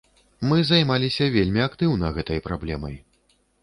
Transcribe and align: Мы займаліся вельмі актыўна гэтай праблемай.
Мы 0.51 0.57
займаліся 0.69 1.29
вельмі 1.37 1.61
актыўна 1.69 2.13
гэтай 2.19 2.45
праблемай. 2.51 3.03